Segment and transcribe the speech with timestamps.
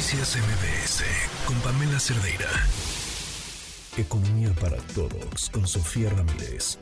[0.00, 1.04] Noticias MBS
[1.46, 2.48] con Pamela Cerdeira.
[3.98, 6.78] Economía para todos con Sofía Ramírez.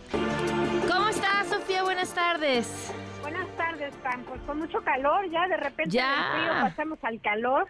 [0.88, 1.82] ¿Cómo estás, Sofía?
[1.82, 2.94] Buenas tardes.
[3.22, 4.38] Buenas tardes, Campos.
[4.46, 6.06] Con mucho calor, ya de repente Ya.
[6.06, 7.66] del frío pasamos al calor.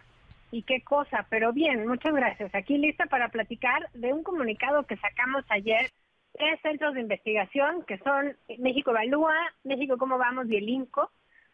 [0.51, 2.55] Y qué cosa, pero bien, muchas gracias.
[2.55, 5.91] Aquí lista para platicar de un comunicado que sacamos ayer.
[6.35, 9.33] Tres centros de investigación que son México Evalúa,
[9.65, 11.11] México Cómo Vamos y el INCO,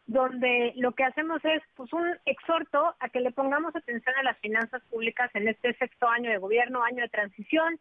[0.07, 4.39] donde lo que hacemos es pues un exhorto a que le pongamos atención a las
[4.39, 7.79] finanzas públicas en este sexto año de gobierno, año de transición,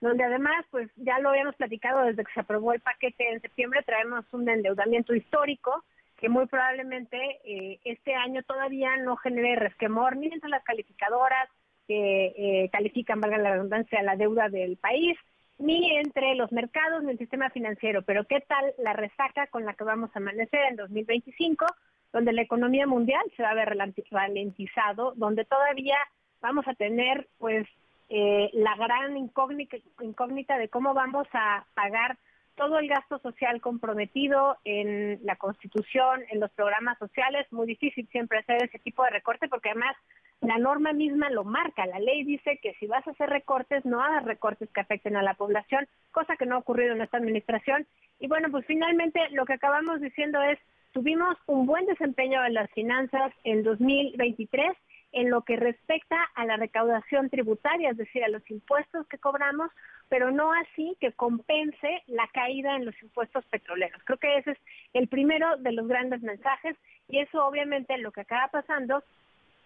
[0.00, 3.82] donde además, pues ya lo habíamos platicado desde que se aprobó el paquete en septiembre,
[3.84, 5.84] traemos un endeudamiento histórico
[6.16, 11.48] que muy probablemente eh, este año todavía no genere resquemor ni entre las calificadoras
[11.88, 15.18] que eh, califican, valga la redundancia, la deuda del país,
[15.58, 18.02] ni entre los mercados ni el sistema financiero.
[18.02, 21.66] Pero ¿qué tal la resaca con la que vamos a amanecer en 2025,
[22.12, 25.96] donde la economía mundial se va a ver ralenti- ralentizado, donde todavía
[26.40, 27.66] vamos a tener pues
[28.08, 32.18] eh, la gran incógnita de cómo vamos a pagar
[32.54, 38.38] todo el gasto social comprometido en la Constitución, en los programas sociales, muy difícil siempre
[38.38, 39.96] hacer ese tipo de recorte porque además
[40.44, 44.00] la norma misma lo marca, la ley dice que si vas a hacer recortes, no
[44.02, 47.86] hagas recortes que afecten a la población, cosa que no ha ocurrido en esta administración.
[48.20, 50.58] Y bueno, pues finalmente lo que acabamos diciendo es,
[50.92, 54.76] tuvimos un buen desempeño en las finanzas en 2023
[55.14, 59.70] en lo que respecta a la recaudación tributaria, es decir, a los impuestos que cobramos,
[60.08, 64.02] pero no así que compense la caída en los impuestos petroleros.
[64.04, 64.58] Creo que ese es
[64.92, 66.76] el primero de los grandes mensajes
[67.08, 69.04] y eso obviamente lo que acaba pasando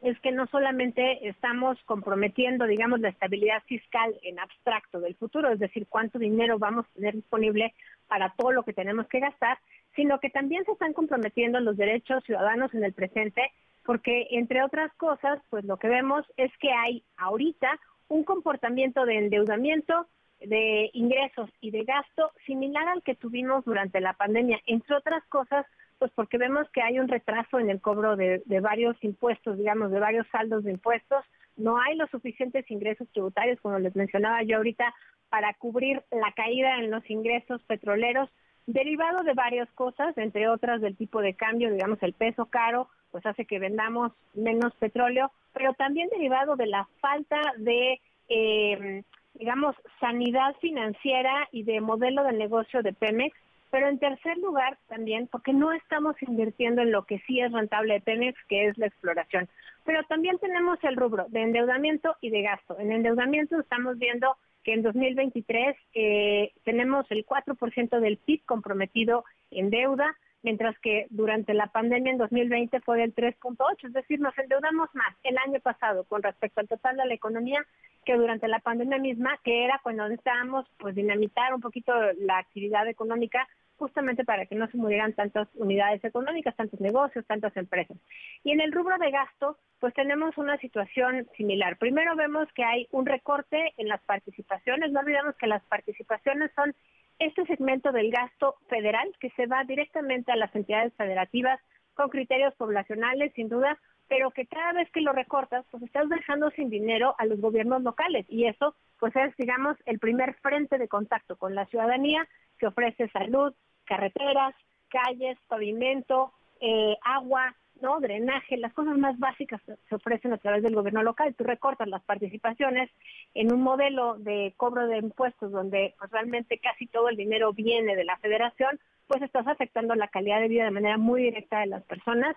[0.00, 5.58] es que no solamente estamos comprometiendo, digamos, la estabilidad fiscal en abstracto del futuro, es
[5.58, 7.74] decir, cuánto dinero vamos a tener disponible
[8.06, 9.58] para todo lo que tenemos que gastar,
[9.96, 13.52] sino que también se están comprometiendo los derechos ciudadanos en el presente,
[13.84, 17.68] porque entre otras cosas, pues lo que vemos es que hay ahorita
[18.08, 20.06] un comportamiento de endeudamiento,
[20.40, 25.66] de ingresos y de gasto similar al que tuvimos durante la pandemia, entre otras cosas,
[25.98, 30.00] pues porque vemos que hay un retraso en el cobro de, varios impuestos, digamos, de
[30.00, 31.24] varios saldos de impuestos,
[31.56, 34.94] no hay los suficientes ingresos tributarios, como les mencionaba yo ahorita,
[35.28, 38.30] para cubrir la caída en los ingresos petroleros,
[38.66, 43.24] derivado de varias cosas, entre otras del tipo de cambio, digamos, el peso caro, pues
[43.26, 49.02] hace que vendamos menos petróleo, pero también derivado de la falta de, eh,
[49.34, 53.36] digamos, sanidad financiera y de modelo de negocio de Pemex,
[53.70, 57.94] pero en tercer lugar también porque no estamos invirtiendo en lo que sí es rentable
[57.94, 59.48] de Pemex, que es la exploración.
[59.84, 62.78] Pero también tenemos el rubro de endeudamiento y de gasto.
[62.78, 69.70] En endeudamiento estamos viendo que en 2023 eh, tenemos el 4% del PIB comprometido en
[69.70, 74.88] deuda, mientras que durante la pandemia en 2020 fue del 3.8, es decir, nos endeudamos
[74.94, 77.64] más el año pasado con respecto al total de la economía
[78.04, 82.86] que durante la pandemia misma, que era cuando necesitábamos pues dinamitar un poquito la actividad
[82.88, 87.96] económica justamente para que no se murieran tantas unidades económicas, tantos negocios, tantas empresas.
[88.44, 91.78] Y en el rubro de gasto, pues tenemos una situación similar.
[91.78, 96.74] Primero vemos que hay un recorte en las participaciones, no olvidemos que las participaciones son
[97.18, 101.60] este segmento del gasto federal que se va directamente a las entidades federativas
[101.94, 103.78] con criterios poblacionales, sin duda,
[104.08, 107.82] pero que cada vez que lo recortas, pues estás dejando sin dinero a los gobiernos
[107.82, 112.26] locales y eso, pues es, digamos, el primer frente de contacto con la ciudadanía
[112.58, 113.52] que ofrece salud,
[113.88, 114.54] carreteras,
[114.88, 120.74] calles, pavimento, eh, agua, no drenaje, las cosas más básicas se ofrecen a través del
[120.74, 121.34] gobierno local.
[121.34, 122.90] Tú recortas las participaciones
[123.34, 127.94] en un modelo de cobro de impuestos donde pues, realmente casi todo el dinero viene
[127.94, 131.66] de la federación, pues estás afectando la calidad de vida de manera muy directa de
[131.66, 132.36] las personas.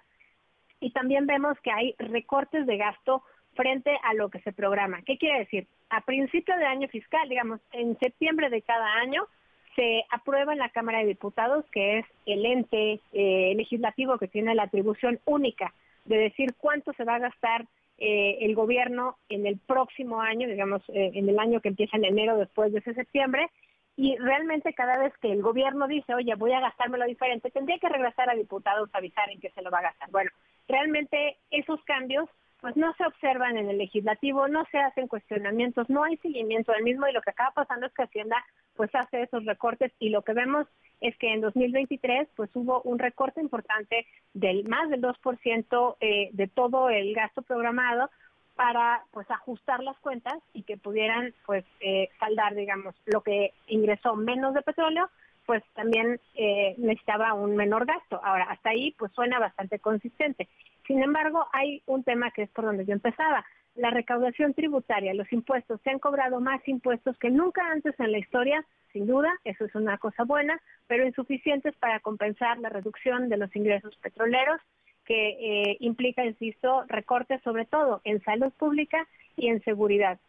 [0.79, 3.23] Y también vemos que hay recortes de gasto
[3.55, 5.01] frente a lo que se programa.
[5.01, 5.67] ¿Qué quiere decir?
[5.89, 9.27] A principio de año fiscal, digamos, en septiembre de cada año,
[9.75, 14.55] se aprueba en la Cámara de Diputados, que es el ente eh, legislativo que tiene
[14.55, 15.73] la atribución única
[16.05, 17.65] de decir cuánto se va a gastar
[17.97, 22.05] eh, el gobierno en el próximo año, digamos, eh, en el año que empieza en
[22.05, 23.49] enero después de ese septiembre,
[23.95, 27.89] y realmente cada vez que el gobierno dice, oye, voy a gastármelo diferente, tendría que
[27.89, 30.09] regresar a diputados a avisar en qué se lo va a gastar.
[30.09, 30.31] Bueno,
[30.67, 32.27] realmente esos cambios
[32.61, 36.83] pues no se observan en el legislativo, no se hacen cuestionamientos, no hay seguimiento del
[36.83, 38.37] mismo y lo que acaba pasando es que Hacienda
[38.75, 40.67] pues hace esos recortes y lo que vemos
[41.01, 46.47] es que en 2023 pues hubo un recorte importante del más del 2% eh, de
[46.47, 48.11] todo el gasto programado
[48.55, 54.15] para pues ajustar las cuentas y que pudieran pues eh, saldar digamos lo que ingresó
[54.15, 55.09] menos de petróleo
[55.45, 58.21] pues también eh, necesitaba un menor gasto.
[58.23, 60.47] Ahora, hasta ahí pues suena bastante consistente.
[60.91, 63.45] Sin embargo, hay un tema que es por donde yo empezaba.
[63.75, 68.17] La recaudación tributaria, los impuestos, se han cobrado más impuestos que nunca antes en la
[68.17, 73.37] historia, sin duda, eso es una cosa buena, pero insuficientes para compensar la reducción de
[73.37, 74.59] los ingresos petroleros
[75.05, 79.07] que eh, implica, insisto, recortes sobre todo en salud pública
[79.37, 80.19] y en seguridad.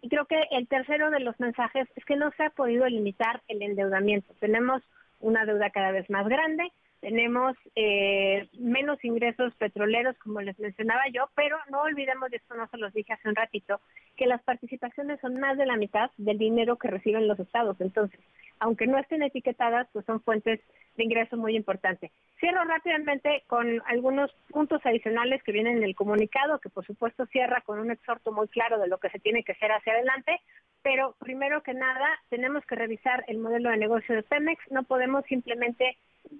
[0.00, 3.42] Y creo que el tercero de los mensajes es que no se ha podido limitar
[3.48, 4.32] el endeudamiento.
[4.38, 4.84] Tenemos
[5.18, 6.70] una deuda cada vez más grande,
[7.06, 12.66] tenemos eh, menos ingresos petroleros, como les mencionaba yo, pero no olvidemos, y esto no
[12.66, 13.80] se los dije hace un ratito,
[14.16, 17.80] que las participaciones son más de la mitad del dinero que reciben los estados.
[17.80, 18.18] Entonces,
[18.58, 20.58] aunque no estén etiquetadas, pues son fuentes
[20.96, 22.10] de ingreso muy importantes.
[22.40, 27.60] Cierro rápidamente con algunos puntos adicionales que vienen en el comunicado, que por supuesto cierra
[27.60, 30.40] con un exhorto muy claro de lo que se tiene que hacer hacia adelante,
[30.82, 35.24] pero primero que nada tenemos que revisar el modelo de negocio de Pemex, no podemos
[35.26, 35.96] simplemente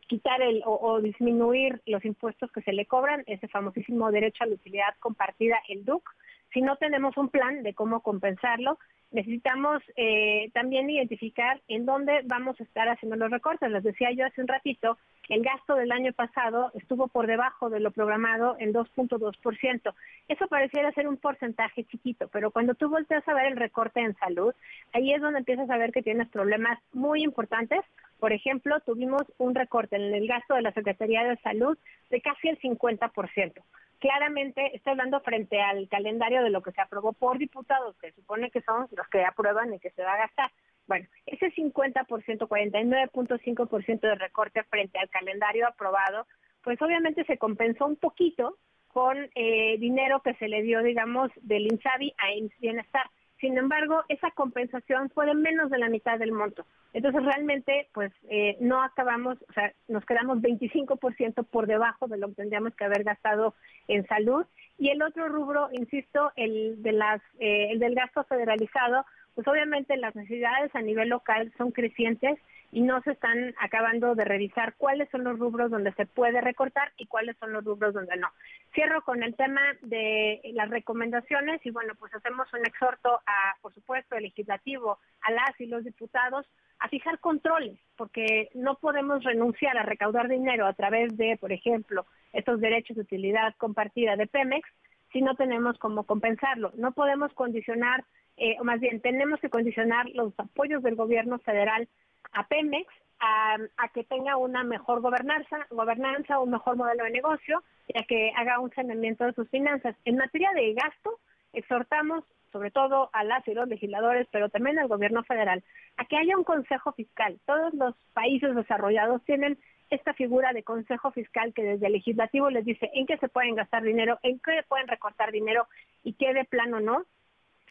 [0.06, 4.54] quitar el, o, disminuir los impuestos que se le cobran, ese famosísimo derecho a la
[4.54, 6.08] utilidad compartida, el DUC,
[6.52, 8.78] si no tenemos un plan de cómo compensarlo,
[9.16, 13.70] necesitamos eh, también identificar en dónde vamos a estar haciendo los recortes.
[13.70, 14.98] Les decía yo hace un ratito,
[15.30, 19.94] el gasto del año pasado estuvo por debajo de lo programado en 2.2%.
[20.28, 24.14] Eso pareciera ser un porcentaje chiquito, pero cuando tú volteas a ver el recorte en
[24.16, 24.54] salud,
[24.92, 27.80] ahí es donde empiezas a ver que tienes problemas muy importantes.
[28.20, 31.78] Por ejemplo, tuvimos un recorte en el gasto de la Secretaría de Salud
[32.10, 33.62] de casi el 50%
[33.98, 38.50] claramente está hablando frente al calendario de lo que se aprobó por diputados, que supone
[38.50, 40.50] que son los que aprueban y que se va a gastar.
[40.86, 46.26] Bueno, ese 50%, 49.5% de recorte frente al calendario aprobado,
[46.62, 48.58] pues obviamente se compensó un poquito
[48.88, 53.10] con eh, dinero que se le dio, digamos, del INSABI a IMSS Bienestar.
[53.40, 56.64] Sin embargo, esa compensación fue de menos de la mitad del monto.
[56.94, 62.28] Entonces, realmente, pues eh, no acabamos, o sea, nos quedamos 25% por debajo de lo
[62.28, 63.54] que tendríamos que haber gastado
[63.88, 64.46] en salud.
[64.78, 69.04] Y el otro rubro, insisto, el, de las, eh, el del gasto federalizado,
[69.34, 72.38] pues obviamente las necesidades a nivel local son crecientes
[72.72, 76.92] y no se están acabando de revisar cuáles son los rubros donde se puede recortar
[76.96, 78.28] y cuáles son los rubros donde no.
[78.74, 83.72] Cierro con el tema de las recomendaciones y bueno, pues hacemos un exhorto a, por
[83.74, 86.46] supuesto, el legislativo, a las y los diputados
[86.78, 92.04] a fijar controles, porque no podemos renunciar a recaudar dinero a través de, por ejemplo,
[92.32, 94.68] estos derechos de utilidad compartida de Pemex
[95.12, 96.72] si no tenemos cómo compensarlo.
[96.76, 98.04] No podemos condicionar,
[98.36, 101.88] eh, o más bien tenemos que condicionar los apoyos del gobierno federal
[102.36, 102.86] a Pemex
[103.18, 108.30] a, que tenga una mejor gobernanza, gobernanza, un mejor modelo de negocio y a que
[108.36, 109.96] haga un saneamiento de sus finanzas.
[110.04, 111.18] En materia de gasto,
[111.54, 115.64] exhortamos sobre todo a las y los legisladores, pero también al gobierno federal,
[115.96, 117.38] a que haya un consejo fiscal.
[117.46, 119.58] Todos los países desarrollados tienen
[119.90, 123.54] esta figura de consejo fiscal que desde el legislativo les dice en qué se pueden
[123.54, 125.68] gastar dinero, en qué pueden recortar dinero
[126.02, 127.04] y qué de plano no.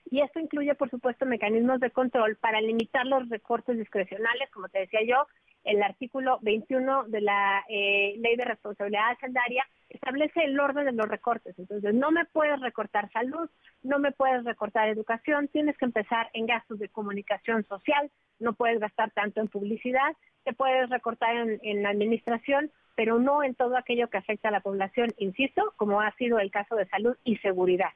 [0.10, 4.80] Y esto incluye, por supuesto, mecanismos de control para limitar los recortes discrecionales, como te
[4.80, 5.26] decía yo,
[5.64, 11.08] el artículo 21 de la eh, Ley de Responsabilidad Hacendaria establece el orden de los
[11.08, 11.58] recortes.
[11.58, 13.50] Entonces, no me puedes recortar salud,
[13.82, 18.80] no me puedes recortar educación, tienes que empezar en gastos de comunicación social, no puedes
[18.80, 24.10] gastar tanto en publicidad, te puedes recortar en, en administración, pero no en todo aquello
[24.10, 27.90] que afecta a la población, insisto, como ha sido el caso de salud y seguridad.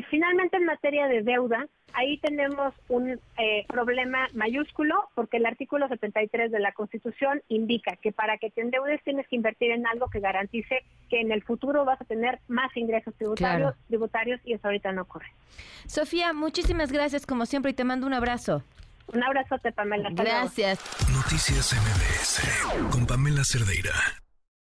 [0.00, 5.88] Y finalmente en materia de deuda, ahí tenemos un eh, problema mayúsculo porque el artículo
[5.88, 10.08] 73 de la Constitución indica que para que te endeudes tienes que invertir en algo
[10.08, 14.68] que garantice que en el futuro vas a tener más ingresos tributarios, tributarios y eso
[14.68, 15.26] ahorita no ocurre.
[15.84, 18.62] Sofía, muchísimas gracias como siempre y te mando un abrazo.
[19.08, 20.08] Un abrazote, Pamela.
[20.12, 20.80] Gracias.
[21.12, 23.92] Noticias MBS con Pamela Cerdeira.